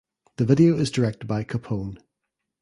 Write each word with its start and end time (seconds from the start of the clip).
The 0.37 0.45
video 0.45 0.77
is 0.79 0.89
directed 0.89 1.27
by 1.27 1.43
Capone. 1.43 1.99